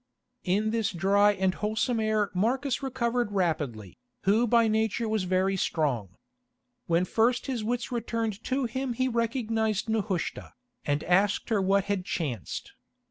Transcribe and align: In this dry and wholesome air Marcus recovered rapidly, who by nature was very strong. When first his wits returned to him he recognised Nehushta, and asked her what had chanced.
In 0.45 0.71
this 0.71 0.91
dry 0.91 1.33
and 1.33 1.53
wholesome 1.53 1.99
air 1.99 2.31
Marcus 2.33 2.81
recovered 2.81 3.31
rapidly, 3.31 3.99
who 4.23 4.47
by 4.47 4.67
nature 4.67 5.07
was 5.07 5.25
very 5.25 5.55
strong. 5.55 6.15
When 6.87 7.05
first 7.05 7.45
his 7.45 7.63
wits 7.63 7.91
returned 7.91 8.43
to 8.45 8.65
him 8.65 8.93
he 8.93 9.07
recognised 9.07 9.89
Nehushta, 9.89 10.53
and 10.85 11.03
asked 11.03 11.49
her 11.49 11.61
what 11.61 11.83
had 11.83 12.03
chanced. 12.03 12.73